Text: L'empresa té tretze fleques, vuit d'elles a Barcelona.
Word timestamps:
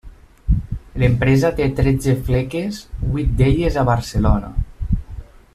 L'empresa 1.01 1.51
té 1.59 1.67
tretze 1.81 2.15
fleques, 2.29 2.81
vuit 3.13 3.39
d'elles 3.43 3.81
a 3.83 3.87
Barcelona. 3.95 4.55